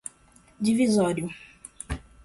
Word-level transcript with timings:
divisório 0.63 1.29